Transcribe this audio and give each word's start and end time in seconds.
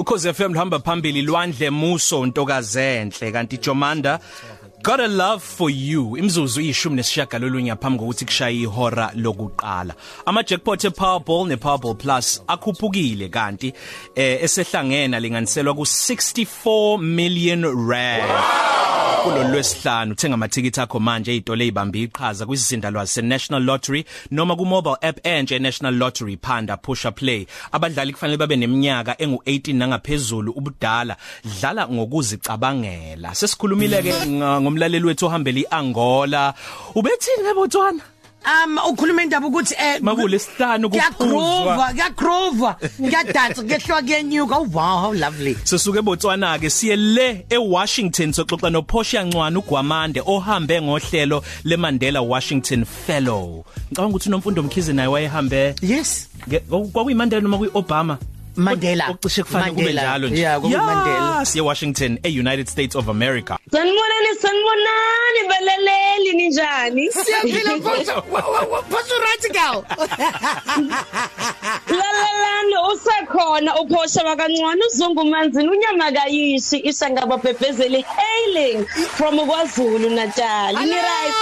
ukhoze 0.00 0.32
FM 0.32 0.52
luhamba 0.52 0.78
phambili 0.78 1.22
Lwandle 1.22 1.70
Muso 1.70 2.26
ntokazenhle. 2.26 3.32
Kanti 3.32 3.58
Jomanda 3.58 4.18
Got 4.82 5.00
a 5.00 5.08
love 5.08 5.42
for 5.42 5.70
you. 5.70 6.16
Imzuzu 6.16 6.60
ishumi 6.60 6.96
nesishagalolunye 6.96 7.70
ngaphambi 7.70 7.98
kokuthi 7.98 8.24
kushaye 8.24 8.60
ihora 8.60 9.12
lokuqala. 9.14 9.94
Ama 10.26 10.42
jackpot 10.42 10.84
ePowerball 10.84 11.46
nePowerball 11.46 11.94
Plus 11.94 12.42
akhuphukile 12.48 13.28
kanti 13.28 13.72
eh 14.14 14.42
esehlangena 14.42 15.20
linganiselwa 15.20 15.74
ku 15.74 15.82
64 15.82 16.98
million 16.98 17.62
rand. 17.88 18.30
wow! 18.30 18.79
Kulolu 19.22 19.48
lwesihlanu 19.48 20.12
uthenga 20.12 20.34
amathikithi 20.34 20.80
akho 20.80 21.00
manje 21.00 21.30
ezitolo 21.32 21.62
ezibambe 21.62 22.02
iqhaza 22.02 22.46
kwisizindalwazi 22.46 23.12
seNational 23.12 23.62
Lottery 23.62 24.04
noma 24.30 24.56
ku 24.56 24.64
mobile 24.64 24.96
app 25.02 25.26
entsha 25.26 25.56
eNational 25.56 25.94
Lottery 25.94 26.36
phanda 26.36 26.76
pusha 26.76 27.10
play. 27.12 27.46
Abadlali 27.72 28.12
kufanele 28.12 28.38
babe 28.38 28.56
neminyaka 28.56 29.12
engu18 29.12 29.74
nangaphezulu 29.74 30.52
ubudala. 30.52 31.16
Dlala 31.44 31.88
ngokuzicabangela. 31.88 33.34
Sesikhulumile 33.34 34.02
ke 34.02 34.12
ngomlaleli 34.62 35.06
wethu 35.06 35.26
ohambela 35.26 35.60
iAngola. 35.60 36.54
Ubethini 36.94 37.42
ngebotswana 37.44 38.02
Um 38.44 38.78
ukhuluma 38.90 39.22
indaba 39.22 39.46
ukuthi 39.46 39.74
eh 39.78 40.00
makulesihlanu 40.02 40.90
kuphuzwa 40.90 41.92
kuyagrova 41.92 42.76
ngiyadansa 43.00 43.62
kuyehlwa 43.62 44.02
kuyenyuka 44.02 44.56
oh 44.56 44.66
wow 44.72 44.98
how 45.00 45.12
lovely. 45.14 45.56
Sisuke 45.64 45.98
eBotswana 45.98 46.58
ke 46.58 46.70
siye 46.70 46.96
le 46.96 47.46
eWashington 47.50 48.32
soxoxa 48.32 48.70
noPortia 48.70 49.22
Ncwane 49.24 49.58
uGwamande 49.58 50.22
ohambe 50.26 50.82
ngohlelo 50.82 51.42
leMandela 51.64 52.22
Washington 52.22 52.84
Fellow. 52.84 53.64
Ngicabanga 53.86 54.10
ukuthi 54.10 54.28
unomfundo 54.28 54.62
Mkhize 54.62 54.92
naye 54.92 55.08
wayehambe 55.08 55.74
Yes. 55.82 56.28
kwakuyimandela 56.92 57.42
noma 57.42 57.58
kuyiObama 57.58 58.18
Mandela. 58.60 59.08
Okucishe 59.10 59.42
kufana 59.42 59.72
kube 59.72 59.92
njalo 59.92 60.28
nje. 60.28 60.40
Yeah 60.40 60.60
kuMandela 60.60 61.44
siye 61.46 61.62
Washington 61.64 62.18
eUnited 62.22 62.66
States 62.66 62.96
of 62.96 63.08
America. 63.08 63.56
Sanibonani 63.72 64.28
sanibonani 64.42 65.48
balaleli 65.48 66.32
ninjani? 66.36 67.10
Siyaphila 67.12 67.76
mfuthu 67.76 68.22
Photo 68.90 69.14
right 69.20 69.52
girl. 69.52 69.84
Lalalani 72.00 72.76
usekhona 72.92 73.80
uphosha 73.80 74.24
bakancane 74.24 74.82
uzungu 74.86 75.24
manzini 75.24 75.68
unyama 75.68 76.12
kayishi 76.12 76.78
isangaba 76.78 77.36
bebhezeli 77.36 78.02
hailing 78.02 78.86
from 78.86 79.38
KwaZulu 79.38 80.10
Natal 80.10 80.74
ni 80.74 80.92
right 80.92 81.34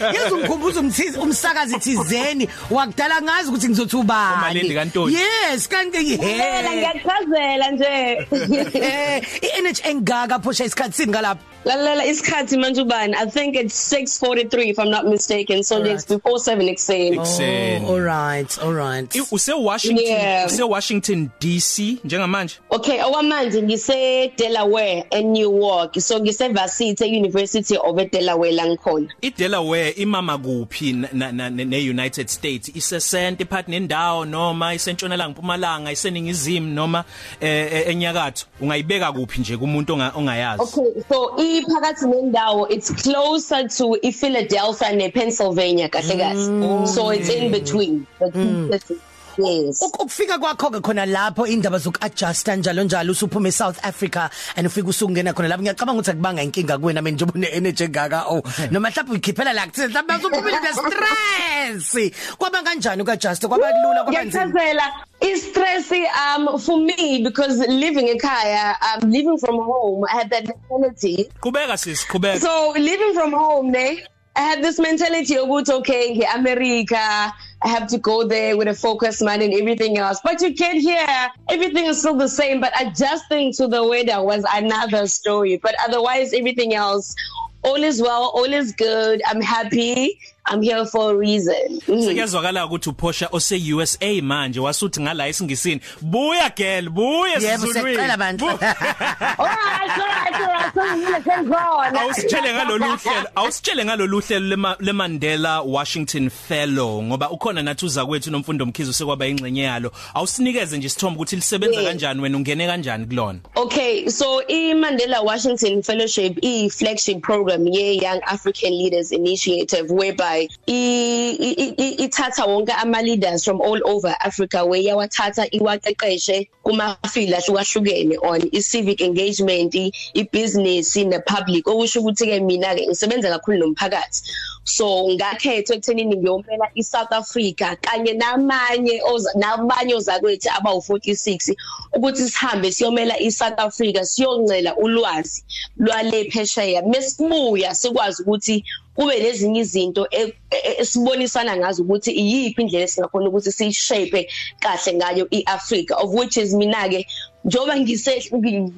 La 0.00 0.12
yazumkhumbuza 0.12 0.80
umthizi 0.80 1.18
umsakazi 1.18 1.78
thizeni. 1.78 2.48
Wakudala 2.70 3.22
ngazi 3.22 3.48
ukuthi 3.48 3.68
ngizothi 3.68 3.96
ubani 3.96 4.34
Umalindi 4.34 4.74
kaNtoni. 4.74 5.14
Yes 5.14 5.68
kanti 5.68 6.18
Phela 6.18 6.70
he 6.70 6.76
ngiyachazela 6.76 7.70
nje. 7.70 8.26
I-energy 9.46 9.82
engaka 9.90 10.38
phosha 10.38 10.64
isikhathi 10.64 10.96
sini 10.96 11.12
ngalapha? 11.12 11.53
Lalela 11.64 12.04
isikhathi 12.06 12.56
manje 12.56 12.82
ubani 12.82 13.14
I 13.14 13.26
think 13.26 13.56
it's 13.56 13.92
6:43 13.92 14.68
if 14.70 14.78
I'm 14.78 14.90
not 14.90 15.06
mistaken 15.06 15.62
so 15.62 15.76
Alright. 15.76 15.92
it's 15.94 16.04
before 16.06 16.38
7 16.38 16.68
ekseni 16.68 17.16
Ekuseni. 17.16 17.88
all 17.88 18.00
right 18.00 18.58
all 18.62 18.72
right 18.74 19.14
use 19.32 19.48
Washington 19.56 20.04
Yeah. 20.06 20.46
use 20.46 20.62
Washington 20.62 21.30
DC 21.40 21.98
njengamanje 22.04 22.54
Okay, 22.70 23.00
okwamanje 23.02 23.62
ngise 23.62 24.32
Delaware 24.36 25.04
eNewark. 25.10 26.00
So 26.00 26.20
ngise 26.20 26.48
Varsity 26.48 27.04
University 27.18 27.76
of 27.76 27.96
Delaware 28.10 28.52
la 28.52 28.66
ngikhona. 28.66 29.08
iDelaware 29.22 29.90
imama 29.90 30.38
kuphi 30.38 30.92
na- 30.92 31.08
na- 31.12 31.32
na- 31.32 31.64
neUnited 31.64 32.28
States 32.28 32.70
isesente 32.74 33.44
part 33.44 33.68
nendawo 33.68 34.24
noma 34.24 34.74
isentshonalanga 34.74 35.28
mpumalanga 35.30 35.92
iseningizimu 35.92 36.74
noma 36.74 37.04
eh, 37.40 37.72
eh, 37.72 37.88
enyakatho 37.88 38.46
ungayibeka 38.60 39.12
kuphi 39.12 39.40
nje 39.40 39.56
kumuntu 39.56 39.92
onga- 39.94 40.12
ongayazi 40.16 40.62
Okay, 40.62 41.02
so 41.08 41.32
iphakathi 41.60 42.06
nendawo 42.06 42.66
it's 42.70 42.90
closer 43.02 43.68
to 43.68 43.96
iPhiladelphia 44.02 44.92
nePennsylvania 45.00 45.88
kahle 45.88 46.16
kahle. 46.16 46.86
So 46.86 47.10
it's 47.10 47.28
in 47.28 47.50
between. 47.52 48.06
the 48.20 48.30
two 48.30 48.68
places. 48.68 49.13
Yes. 49.38 49.82
Uk- 49.82 50.02
ukufika 50.02 50.38
kwakho 50.38 50.70
ke 50.70 50.80
khona 50.80 51.06
lapho 51.06 51.46
indaba 51.46 51.78
zokuadjusta 51.78 52.56
njalo 52.56 52.84
njalo 52.84 53.12
usuphuma 53.12 53.48
eSouth 53.48 53.78
Africa 53.84 54.30
and 54.56 54.66
ufika 54.66 54.88
usungena 54.88 55.32
khona 55.32 55.48
lapho. 55.48 55.62
Ngiyacabanga 55.62 56.00
ukuthi 56.00 56.10
akubanga 56.10 56.42
inkinga 56.42 56.78
kuwena 56.78 57.02
mina 57.02 57.14
njengoba 57.16 57.38
une 57.38 57.46
energy 57.52 57.84
engaka 57.84 58.24
oh 58.28 58.42
noma 58.70 58.90
mhlawumbe 58.90 59.16
ukhiphela 59.18 59.52
la 59.52 59.66
kuthi 59.66 59.86
mhlawumbe 59.88 60.14
usuphumile 60.14 60.60
ne 60.60 60.72
stress 60.72 62.12
kwaba 62.38 62.62
kanjani 62.62 63.02
ukuadjusta? 63.02 63.48
Kwaba 63.48 63.66
kulula 63.72 64.04
kwaba 64.04 64.24
nzima? 64.24 64.46
Ngiyachazela 64.46 64.92
i-stress 65.20 65.90
um 65.92 66.58
for 66.58 66.78
me 66.78 67.22
because 67.22 67.58
living 67.68 68.08
ekhaya 68.08 68.76
um 69.02 69.10
living 69.10 69.38
from 69.38 69.56
home 69.56 70.04
I 70.08 70.16
had 70.18 70.30
that 70.30 70.44
mentality. 70.70 71.30
Qhubeka 71.40 71.76
sis 71.78 72.04
qhubeka. 72.06 72.40
So 72.40 72.72
living 72.76 73.14
from 73.14 73.32
home 73.32 73.70
ne 73.70 74.02
I 74.36 74.40
had 74.42 74.62
this 74.62 74.78
mentality 74.80 75.34
ukuthi 75.36 75.70
okay 75.72 76.14
ngeAmerica 76.18 76.98
I 76.98 77.32
have 77.64 77.88
to 77.88 77.98
go 77.98 78.26
there 78.26 78.56
with 78.56 78.68
a 78.68 78.74
focused 78.74 79.22
mind 79.22 79.42
and 79.42 79.54
everything 79.54 79.98
else. 79.98 80.20
But 80.22 80.40
you 80.40 80.54
get 80.54 80.76
here 80.76 81.06
everything 81.48 81.86
is 81.86 82.00
still 82.00 82.16
the 82.16 82.28
same 82.28 82.60
but 82.60 82.72
adjusting 82.80 83.52
to 83.54 83.68
the 83.68 83.84
weather 83.86 84.22
was 84.22 84.44
another 84.52 85.06
story. 85.06 85.58
But 85.62 85.74
otherwise 85.86 86.32
everything 86.32 86.74
else 86.74 87.14
all 87.62 87.82
is 87.82 88.00
well 88.00 88.30
all 88.34 88.52
is 88.52 88.72
good. 88.72 89.22
I'm 89.26 89.40
happy. 89.40 90.18
I'm 90.46 90.60
here 90.62 90.84
for 90.86 91.10
a 91.12 91.14
reason. 91.16 91.80
Mm. 91.88 92.02
sekuyazwakala 92.04 92.66
ukuthi 92.66 92.88
uphosha 92.90 93.28
ose 93.32 93.56
USA 93.74 94.22
manje 94.22 94.60
wasuthi 94.60 95.00
ngala 95.00 95.28
isingisini 95.28 95.80
buya 96.00 96.50
girl 96.56 96.88
buya 96.90 97.38
yebo 97.38 97.66
secela 97.66 98.16
bandla 98.16 98.50
all 98.50 99.46
right 99.46 99.98
all 99.98 100.06
right 100.06 100.34
all 100.34 100.46
right 100.46 100.74
so 100.74 100.96
ngiyakuzona 100.96 102.00
awusitshele 102.00 102.54
ngalolu 102.54 102.84
hlelo 102.84 103.28
awusitshele 103.34 103.84
ngalolu 103.84 104.20
hlelo 104.20 104.46
lema- 104.56 104.76
leMandela 104.80 105.60
Washington 105.62 106.30
Fellow 106.30 107.02
ngoba 107.02 107.30
ukhona 107.30 107.62
nathi 107.62 107.86
uza 107.86 108.06
kwethu 108.06 108.30
nomfundo 108.30 108.66
mkhizo 108.66 108.92
sekwaba 108.92 109.26
ingcenye 109.26 109.62
yalo. 109.62 109.92
Awusinikeze 110.14 110.76
nje 110.78 110.86
isithombe 110.86 111.16
ukuthi 111.16 111.36
lisebenza 111.36 111.74
Yeah. 111.80 111.86
kanjani 111.92 112.20
wena 112.20 112.36
ungene 112.36 112.66
kanjani 112.66 113.06
kulona? 113.06 113.38
Okay, 113.56 114.08
so 114.08 114.42
i-Mandela 114.48 115.20
Washington 115.22 115.82
Fellowship 115.82 116.38
i-flagship 116.42 117.20
program 117.22 117.66
ye-Young 117.66 118.20
African 118.26 118.72
Leaders 118.72 119.12
Initiative 119.12 119.90
whereby 119.90 120.33
i- 120.38 121.96
ithatha 122.04 122.44
wonke 122.46 122.72
ama-leaders 122.82 123.44
from 123.44 123.60
all 123.60 123.80
over 123.84 124.14
Africa 124.20 124.64
where 124.66 124.82
yawathatha 124.82 125.50
iwaqeqeshe 125.50 126.48
kuma-field 126.64 127.34
ahlukahlukene 127.34 128.16
on 128.22 128.40
i-civic 128.52 129.00
engagement, 129.00 129.74
i- 129.74 129.92
i-business, 130.14 130.96
ne-public. 130.96 131.66
Okusho 131.66 132.00
ukuthi-ke 132.00 132.40
mina-ke 132.40 132.86
ngisebenza 132.88 133.28
kakhulu 133.30 133.58
nomphakathi. 133.58 134.22
So 134.66 135.08
ngakhethwa 135.08 135.76
ekuthenini 135.76 136.16
ngiyomela 136.16 136.66
iSouth 136.74 137.12
Africa 137.12 137.76
kanye 137.82 138.12
namanye 138.14 139.00
oza- 139.12 139.34
namanye 139.36 139.94
ozakwethu 139.94 140.48
abawu46 140.56 141.54
ukuthi 141.96 142.28
sihambe 142.30 142.72
siyomela 142.72 143.20
iSouth 143.20 143.58
Africa 143.60 144.00
siyoncela 144.04 144.76
ulwazi 144.76 145.44
lwale 145.76 146.24
phesheya 146.30 146.82
mesibuya 146.82 147.74
sikwazi 147.74 148.22
ukuthi 148.22 148.64
kube 148.96 149.18
lezinye 149.18 149.60
izinto 149.60 150.06
e- 150.10 150.22
e- 150.22 150.34
esibonisana 150.80 151.56
ngazo 151.56 151.82
ukuthi 151.82 152.10
iyiphi 152.12 152.62
indlela 152.62 152.84
esingakhona 152.84 153.28
ukuthi 153.28 153.52
sishape 153.52 154.20
kahle 154.62 154.90
ngayo 154.94 155.24
iAfrica 155.30 155.94
of 156.02 156.10
which 156.14 156.36
is 156.36 156.54
mina 156.54 156.88
ke 156.88 157.06
njoba 157.44 157.76
ngise 157.76 158.22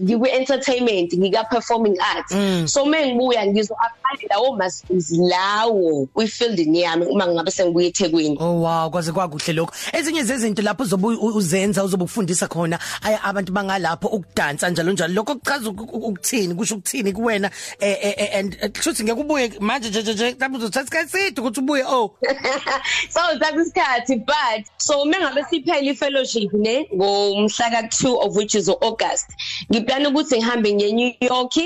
ngikwe 0.03 0.31
entertainment 0.31 1.15
ngika 1.15 1.45
performing 1.45 1.97
arts 2.01 2.35
so 2.73 2.85
mengibuya 2.87 3.47
ngizo 3.47 3.75
apply 3.75 4.27
lawo 4.31 4.57
masters 4.57 5.11
lawo 5.13 6.07
kwi 6.15 6.27
field 6.29 6.59
yami 6.77 7.07
uma 7.07 7.27
ngabe 7.27 7.51
sengibuye 7.51 7.87
eThekwini. 7.89 8.37
Oh 8.41 8.61
wow. 8.61 8.91
Kwaze 8.91 9.13
kwakuhle 9.13 9.53
lokho 9.53 9.75
ezinye 9.93 10.23
zezinto 10.23 10.63
lapho 10.63 10.83
uzobe 10.83 11.07
u- 11.07 11.37
uzenza 11.37 11.85
uzobe 11.85 12.05
ufundisa 12.05 12.49
khona 12.49 12.79
aya 13.03 13.25
abantu 13.25 13.53
bangalapho 13.53 14.09
ukudansa 14.09 14.71
njalo 14.71 14.93
njalo. 14.93 15.15
Lokho 15.15 15.35
kuchaza 15.35 15.71
uk- 15.71 15.81
uk- 15.93 16.07
ukuthini? 16.09 16.55
Kusho 16.55 16.75
ukuthini 16.75 17.13
kuwena 17.13 17.51
eh, 17.81 17.99
eh, 18.03 18.15
eh, 18.17 18.39
and 18.39 18.57
eh, 18.61 18.71
kusho 18.71 18.91
ukuthi 18.91 19.05
ngeke 19.05 19.21
ubuye 19.21 19.53
manje 19.61 19.89
nje 19.89 20.03
nje 20.03 20.13
nje 20.13 20.37
lapho 20.41 20.57
uzothatha 20.57 20.83
isikhathi 20.83 21.17
eside 21.19 21.41
ukuthi 21.41 21.61
ubuye 21.61 21.85
oh. 21.85 22.11
So 23.15 23.21
thatha 23.39 23.61
isikhathi 23.63 24.17
but 24.17 24.67
so 24.77 25.05
mengabe 25.05 25.45
siphela 25.51 25.81
i-fellowship 25.81 26.53
ne 26.53 26.89
ngomhla 26.95 27.71
ka-2 27.71 28.17
of 28.27 28.37
which 28.37 28.56
is 28.57 28.69
August. 28.69 29.27
Ngiplana 29.71 30.09
ukuthi 30.09 30.37
ngihambe 30.37 30.75
ngiye 30.75 30.93
New 30.93 31.13
York 31.21 31.57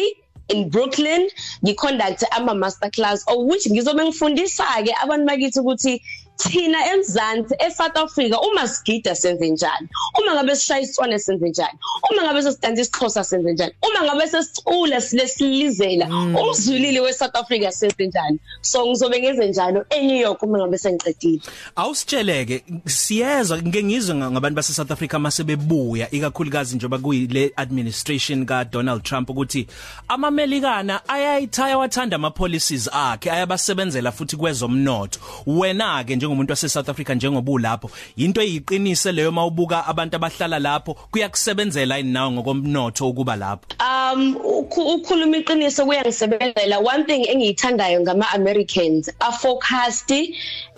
in 0.48 0.68
Brooklyn 0.68 1.30
ngiconduct 1.64 2.24
ama 2.30 2.54
master 2.54 2.90
class 2.90 3.24
of 3.26 3.46
which 3.46 3.66
ngizobe 3.70 4.04
ngifundisa 4.04 4.64
ke 4.84 4.92
abantu 5.02 5.26
bakithi 5.26 5.60
ukuthi 5.60 6.02
thina 6.42 6.78
emzansi 6.92 7.54
eSouth 7.58 7.96
Africa 7.96 8.36
uma 8.52 8.68
sigida 8.68 9.14
senze 9.14 9.50
njani? 9.50 9.88
Uma 10.22 10.34
ngabe 10.34 10.56
sishaya 10.56 10.80
isitswane 10.80 11.18
senze 11.18 11.48
njani? 11.48 11.78
Uma 12.10 12.22
ngabe 12.22 12.42
sesidansa 12.42 12.82
isixhosa 12.82 13.24
senze 13.24 13.52
njani? 13.52 13.72
Uma 13.82 14.04
ngabe 14.04 14.26
sesicula 14.28 15.00
silesilizela 15.00 16.06
Mm. 16.08 16.36
umzwilili 16.36 17.00
weSouth 17.00 17.36
Africa 17.36 17.70
senze 17.72 18.06
njani? 18.06 18.38
So 18.60 18.86
ngizobe 18.86 19.20
ngenze 19.20 19.48
njalo 19.48 19.84
eNew 19.90 20.16
York 20.20 20.42
uma 20.42 20.58
ngabe 20.58 20.78
sengiqedile. 20.78 21.40
Awusitsheleke 21.76 22.64
siyezwa 22.86 23.58
ngeke 23.58 23.82
ngizwe 23.84 24.14
nga- 24.14 24.30
ngabantu 24.30 24.56
base 24.56 24.72
South 24.72 24.90
Africa 24.90 25.14
mase 25.18 25.44
bebuya 25.44 26.10
ikakhulukazi 26.10 26.76
njoba 26.76 26.98
kuyile 26.98 27.52
administration 27.56 28.46
ka 28.46 28.64
Donald 28.64 29.02
Trump 29.02 29.30
ukuthi 29.30 29.66
amamelikana 30.08 31.08
ayayithaya 31.08 31.78
wathanda 31.78 32.16
ama 32.16 32.30
policies 32.30 32.88
akhe 32.92 33.30
ayabasebenzela 33.30 34.12
futhi 34.12 34.36
kwezomnotho. 34.36 35.20
Wena 35.46 36.04
ke 36.04 36.16
njengomuntu 36.30 36.52
wase 36.52 36.68
South 36.68 36.88
Africa 36.88 37.10
njengoba 37.14 37.52
ulapho. 37.52 37.90
Into 38.16 38.40
eyiqinise 38.40 39.12
leyo 39.12 39.32
mawubuka 39.32 39.86
abantu 39.86 40.16
abahlala 40.16 40.58
lapho 40.58 40.94
kuyakusebenzela 40.94 41.98
inawo 41.98 42.30
ngokomnotho 42.32 43.08
ukuba 43.08 43.36
lapho? 43.36 43.66
Um 43.80 44.36
ukhu- 44.36 44.94
ukukhuluma 44.94 45.36
iqiniso 45.36 45.84
kuyangisebenzela. 45.86 46.78
One 46.78 47.04
thing 47.04 47.26
engiyithandayo 47.28 48.00
ngama 48.00 48.26
Americans 48.34 49.10
aforecast 49.20 50.10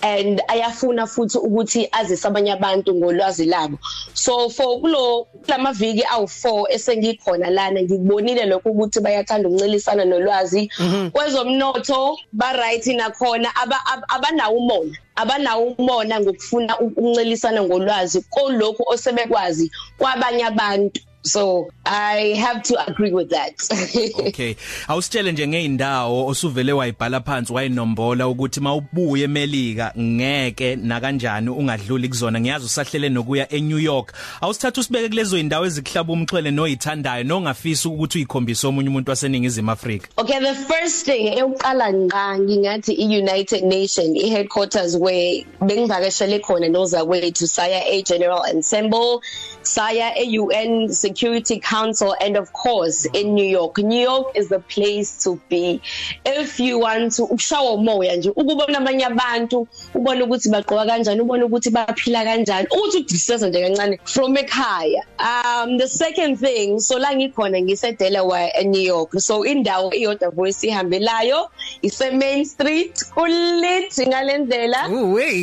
and 0.03 0.41
ayafuna 0.49 1.07
futhi 1.07 1.39
ukuthi 1.39 1.89
azise 1.93 2.27
abanye 2.29 2.53
abantu 2.53 2.95
ngolwazi 2.95 3.45
labo. 3.47 3.79
So 4.15 4.49
for 4.49 4.81
kulo 4.81 5.27
lamaviki 5.49 6.03
awu4 6.03 6.65
esengikhona 6.71 7.51
lana 7.51 7.83
ngikubonile 7.83 8.47
lokho 8.47 8.71
ukuthi 8.71 9.01
bayathanda 9.01 9.49
ukuncelisana 9.49 10.05
nolwazi. 10.05 10.71
Kwezomnotho 11.13 12.17
ba 12.33 12.53
right 12.53 12.87
nakhona 12.87 13.49
aba- 13.57 13.85
ab- 13.87 14.05
abanawo 14.09 14.57
umona. 14.57 14.97
Abanawo 15.17 15.65
umona 15.79 16.21
ngokufuna 16.21 16.73
ukuncelisana 16.85 17.61
ngolwazi 17.63 18.19
kolokho 18.35 18.83
osebekwazi 18.95 19.71
kwabanye 19.99 20.45
abantu. 20.53 21.01
So 21.23 21.71
i 21.87 22.35
have 22.39 22.63
to 22.63 22.75
agree 22.87 23.13
with 23.13 23.31
that. 23.31 23.53
Okay. 24.33 24.57
Awusitshele 24.89 25.33
nje 25.33 25.49
ngeindawo 25.49 26.27
osuvele 26.27 26.73
wayibhala 26.73 27.21
phansi 27.21 27.53
wayinombola 27.53 28.29
ukuthi 28.29 28.61
mawubuye 28.61 29.25
eMelika 29.25 29.93
ngeke 29.99 30.77
na 30.77 31.01
kanjani 31.01 31.51
ungadluli 31.51 32.09
kuzona. 32.09 32.41
Ngiyazi 32.41 32.67
usahlele 32.67 33.09
nokuya 33.09 33.53
eNew 33.53 33.79
York. 33.79 34.13
Awusithatha 34.41 34.81
usibeke 34.81 35.09
kulezo 35.09 35.39
indawo 35.39 35.67
eziklaba 35.67 36.13
umxhwele 36.13 36.51
noyithandayo 36.51 37.25
nongafisa 37.25 37.89
ukuthi 37.89 38.19
uyikhombise 38.19 38.67
omunye 38.67 38.89
umuntu 38.89 39.11
waseningizimu 39.11 39.71
Afrika. 39.71 40.09
Okay 40.17 40.41
the 40.41 40.55
first 40.55 41.05
thing 41.05 41.29
eyokuqala 41.29 41.93
ngqa 41.93 42.39
ngingathi 42.39 42.93
iUnited 42.93 43.63
Nation 43.65 44.17
iheadquarters 44.17 44.97
where 44.97 45.45
bengivakashele 45.61 46.39
khona 46.39 46.69
nozakwethu 46.69 47.47
saya 47.47 47.85
eGeneral 47.89 48.43
Assembly 48.59 49.21
saya 49.63 50.13
eUN 50.17 50.89
Security 51.13 51.61
Council 51.61 52.17
and 52.21 52.39
of 52.39 52.53
course 52.53 53.05
in 53.13 53.35
New 53.35 53.45
York. 53.45 53.77
New 53.77 54.01
York 54.01 54.29
is 54.35 54.49
the 54.49 54.61
place 54.61 55.23
to 55.25 55.39
be. 55.51 55.83
If 56.25 56.59
you 56.59 56.79
want 56.79 57.13
to 57.17 57.23
ukushawa 57.23 57.73
umoya 57.73 58.17
nje 58.17 58.31
ukubona 58.31 58.79
abanye 58.79 59.05
abantu 59.05 59.69
ubone 59.95 60.23
ukuthi 60.23 60.49
bagqoka 60.49 60.87
kanjani 60.87 61.21
ubone 61.21 61.45
ukuthi 61.45 61.71
baphila 61.71 62.25
kanjani 62.25 62.67
ukuthi 62.71 62.99
udisesa 62.99 63.49
nje 63.49 63.61
kancane 63.63 63.99
from 64.05 64.37
ekhaya. 64.37 65.03
Um 65.19 65.79
the 65.79 65.87
second 65.87 66.39
thing 66.39 66.81
so 66.81 66.99
la 66.99 67.13
ngikhona 67.13 67.63
ngise 67.63 67.99
Delaware 67.99 68.51
e 68.59 68.65
New 68.65 68.81
York. 68.81 69.21
So 69.21 69.45
indawo 69.45 69.93
iyodwa 69.93 70.31
voice 70.31 70.67
ihambelayo 70.67 71.51
ise 71.83 72.11
Main 72.11 72.45
Street 72.45 73.05
kulit 73.15 73.99
ngalendlela 74.09 74.89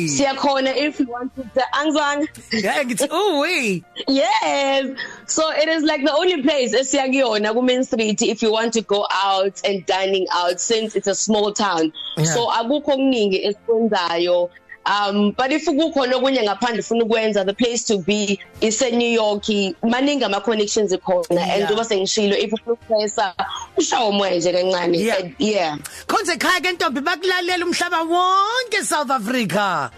siyakhona 0.08 0.76
if 0.76 1.00
you 1.00 1.06
want 1.06 1.32
to 1.36 1.62
angizwanga 1.72 2.26
Yeah 2.52 2.84
ngithi 2.84 3.08
uwe. 3.08 3.82
Yes. 4.08 4.86
So 5.26 5.42
it 5.60 5.68
is 5.68 5.82
like 5.84 6.04
the 6.04 6.12
only 6.12 6.42
place 6.42 6.72
esiyakuyona 6.74 7.52
ku 7.54 7.62
Main 7.62 7.84
Street 7.84 8.22
if 8.22 8.42
you 8.42 8.50
want 8.52 8.72
to 8.74 8.82
go 8.82 9.06
out 9.10 9.60
and 9.64 9.84
dining 9.86 10.26
out 10.32 10.60
since 10.60 10.96
it's 10.96 11.06
a 11.08 11.14
small 11.14 11.52
town. 11.52 11.92
Yeah. 12.16 12.24
So 12.24 12.48
akukho 12.50 12.92
okuningi 12.92 13.44
esikwenzayo. 13.46 14.50
Um 14.86 15.32
but 15.32 15.52
if 15.52 15.66
kukhona 15.66 16.16
okunye 16.16 16.42
ngaphandle 16.42 16.80
ufuna 16.80 17.04
ukwenza 17.04 17.44
the 17.44 17.52
place 17.52 17.84
to 17.84 17.98
be 17.98 18.40
is 18.62 18.80
e 18.82 18.90
New 18.90 19.08
York 19.08 19.44
maningi 19.82 20.24
ama 20.24 20.40
connections 20.40 20.92
ekhona 20.92 21.28
and 21.30 21.38
Yeah. 21.38 21.68
njengoba 21.68 21.84
sengishilo 21.84 22.36
if 22.38 22.52
ufuna 22.52 22.72
ukuphesa 22.72 23.34
ushawo 23.76 24.08
umoya 24.08 24.34
nje 24.36 24.52
kancane 24.52 24.98
Yeah. 24.98 25.18
And 25.20 25.34
yeah 25.38 25.76
Khonze 26.06 26.32
ekhaya 26.32 26.60
ke 26.62 26.72
ntombi 26.72 27.00
bakulalela 27.00 27.64
umhlaba 27.66 28.02
wonke 28.08 28.82
South 28.82 29.10
Africa. 29.10 29.90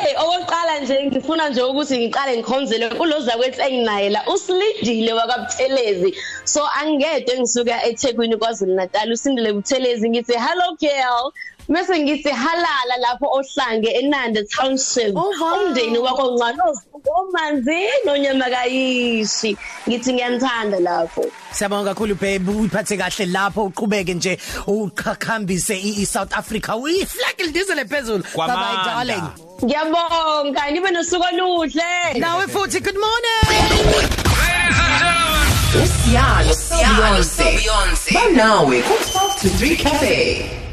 Hey 0.00 0.14
owokuqala 0.22 0.78
nje 0.80 0.96
ngifuna 1.06 1.44
nje 1.48 1.62
ukuthi 1.62 1.94
ngiqale 1.98 2.32
ngikhonzele 2.38 2.86
kuloza 2.98 3.32
kwethu 3.38 3.60
enginaye 3.66 4.08
la 4.14 4.20
usilidile 4.34 5.12
wakabuthelezi 5.18 6.10
so 6.44 6.60
angede 6.80 7.32
ngisuka 7.40 7.74
eThekwini 7.88 8.36
kwaZulu 8.40 8.74
Natal 8.74 9.08
usindile 9.12 9.52
buthelezi 9.56 10.06
ngithi 10.10 10.34
hello 10.44 10.68
girl. 10.82 11.24
Mase 11.68 11.98
ngithi 11.98 12.30
halala 12.30 12.96
lapho 13.02 13.26
ohlange 13.26 13.90
eNanda 14.00 14.42
Township 14.48 15.12
Oh, 15.16 15.32
wow. 15.40 15.66
umndeni 15.66 15.98
wakho 15.98 16.30
ncane 16.36 16.62
omanzi 17.18 17.78
nonyama 18.06 18.44
kayishi 18.50 19.56
ngithi 19.88 20.12
ngiyanthanda 20.12 20.78
lapho. 20.80 21.24
Siyabonga 21.52 21.94
kakhulu 21.94 22.14
babe. 22.14 22.48
Uyiphathe 22.50 22.96
kahle 22.96 23.26
lapho 23.26 23.64
uqhubeke 23.64 24.14
nje 24.14 24.38
uqhakambise 24.66 25.74
i-South 25.76 26.32
Africa. 26.38 26.76
Uyiflag 26.76 27.38
lidizele 27.38 27.84
phezulu 27.84 28.24
Kwamanda. 28.32 28.84
darling. 28.84 29.26
Ngiyabonga. 29.64 30.70
Nibe 30.70 30.90
nosuku 30.90 31.24
oluhle. 31.32 32.18
Nawe 32.20 32.46
futhi 32.46 32.80
good 32.80 32.96
morning. 32.96 34.06
Usiyalo 35.82 36.54
Beyonce. 37.38 38.14
Banawe 38.14 38.82
ku 38.82 38.94
12 38.94 39.40
to 39.40 39.48
3 39.48 39.76
cafe. 39.76 40.65